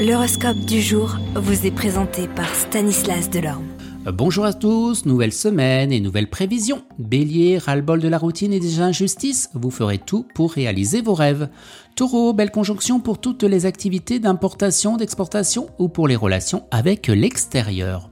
L'horoscope 0.00 0.56
du 0.60 0.80
jour 0.80 1.18
vous 1.34 1.66
est 1.66 1.70
présenté 1.70 2.26
par 2.26 2.48
Stanislas 2.54 3.28
Delorme. 3.28 3.66
Bonjour 4.06 4.46
à 4.46 4.54
tous, 4.54 5.04
nouvelle 5.04 5.34
semaine 5.34 5.92
et 5.92 6.00
nouvelle 6.00 6.30
prévision. 6.30 6.82
Bélier, 6.98 7.58
ras-le-bol 7.58 8.00
de 8.00 8.08
la 8.08 8.16
routine 8.16 8.54
et 8.54 8.60
des 8.60 8.80
injustices, 8.80 9.50
vous 9.52 9.70
ferez 9.70 9.98
tout 9.98 10.26
pour 10.34 10.52
réaliser 10.52 11.02
vos 11.02 11.12
rêves. 11.12 11.50
Taureau, 11.96 12.32
belle 12.32 12.50
conjonction 12.50 12.98
pour 12.98 13.18
toutes 13.18 13.42
les 13.42 13.66
activités 13.66 14.20
d'importation, 14.20 14.96
d'exportation 14.96 15.68
ou 15.78 15.88
pour 15.88 16.08
les 16.08 16.16
relations 16.16 16.64
avec 16.70 17.08
l'extérieur. 17.08 18.08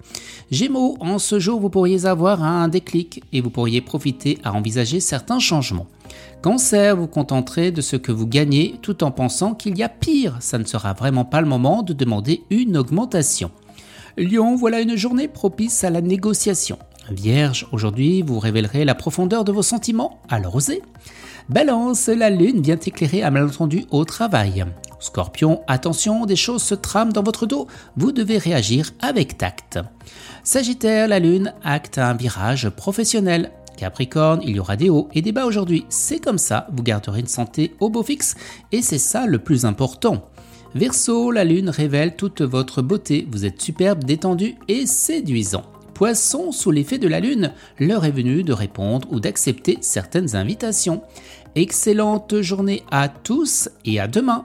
Gémeaux, 0.51 0.97
en 1.01 1.19
ce 1.19 1.39
jour 1.39 1.61
vous 1.61 1.69
pourriez 1.69 2.07
avoir 2.07 2.43
un 2.43 2.69
déclic 2.69 3.23
et 3.33 3.43
vous 3.43 3.51
pourriez 3.51 3.83
profiter 3.83 4.39
à 4.45 4.55
envisager 4.55 4.99
certains 4.99 5.39
changements. 5.39 5.87
Cancer, 6.41 6.97
vous 6.97 7.07
contenterez 7.07 7.71
de 7.71 7.83
ce 7.83 7.97
que 7.97 8.13
vous 8.13 8.27
gagnez 8.27 8.77
tout 8.81 9.05
en 9.05 9.11
pensant 9.11 9.55
qu'il 9.55 9.77
y 9.77 9.83
a 9.83 9.89
pire. 9.91 10.37
Ça 10.41 10.57
ne 10.57 10.65
sera 10.65 10.95
vraiment 10.95 11.27
pas 11.27 11.43
le 11.43 11.49
moment 11.49 11.83
de 11.83 11.93
demander 11.93 12.45
une 12.49 12.79
augmentation. 12.79 13.51
Lion, 14.17 14.57
voilà 14.57 14.81
une 14.81 14.97
journée 14.97 15.29
propice 15.29 15.85
à 15.85 15.91
la 15.91 16.01
négociation. 16.01 16.79
Vierge, 17.11 17.67
aujourd'hui 17.73 18.23
vous 18.23 18.39
révélerez 18.39 18.85
la 18.85 18.95
profondeur 18.95 19.45
de 19.45 19.53
vos 19.53 19.63
sentiments, 19.63 20.21
alors 20.29 20.55
osez. 20.55 20.83
Balance, 21.49 22.09
la 22.09 22.31
lune 22.31 22.63
vient 22.63 22.79
éclairer 22.79 23.23
un 23.23 23.31
malentendu 23.31 23.85
au 23.91 24.05
travail. 24.05 24.65
Scorpion, 25.01 25.63
attention, 25.67 26.27
des 26.27 26.37
choses 26.37 26.63
se 26.63 26.75
trament 26.75 27.13
dans 27.13 27.23
votre 27.23 27.47
dos, 27.47 27.67
vous 27.97 28.13
devez 28.13 28.39
réagir 28.39 28.93
avec 29.01 29.39
tact. 29.39 29.79
Sagittaire, 30.43 31.09
la 31.09 31.19
lune 31.19 31.53
acte 31.63 31.99
un 31.99 32.15
virage 32.15 32.69
professionnel. 32.71 33.53
Capricorne, 33.77 34.41
il 34.43 34.57
y 34.57 34.61
aura 34.61 34.77
des 34.77 34.91
hauts 34.91 35.09
et 35.15 35.23
des 35.23 35.31
bas 35.31 35.47
aujourd'hui. 35.47 35.87
C'est 35.89 36.19
comme 36.19 36.39
ça, 36.39 36.67
vous 36.73 36.83
garderez 36.83 37.21
une 37.21 37.27
santé 37.27 37.77
au 37.79 37.91
beau 37.91 38.03
fixe 38.03 38.35
et 38.73 38.83
c'est 38.83 38.99
ça 38.99 39.27
le 39.27 39.39
plus 39.39 39.65
important. 39.65 40.29
Verseau, 40.75 41.31
la 41.31 41.45
lune 41.45 41.71
révèle 41.71 42.17
toute 42.17 42.43
votre 42.43 42.83
beauté. 42.83 43.27
Vous 43.31 43.45
êtes 43.47 43.63
superbe, 43.63 44.05
détendu 44.05 44.57
et 44.67 44.87
séduisant. 44.87 45.63
Poisson, 45.95 46.53
sous 46.53 46.71
l'effet 46.71 46.99
de 46.99 47.09
la 47.09 47.21
lune, 47.21 47.53
l'heure 47.79 48.05
est 48.05 48.11
venue 48.11 48.43
de 48.43 48.53
répondre 48.53 49.09
ou 49.11 49.19
d'accepter 49.19 49.79
certaines 49.81 50.37
invitations. 50.37 51.03
Excellente 51.55 52.41
journée 52.41 52.85
à 52.91 53.09
tous 53.09 53.69
et 53.85 53.99
à 53.99 54.07
demain. 54.07 54.45